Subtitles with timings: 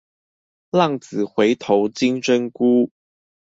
[0.71, 2.89] 浪子回頭金針菇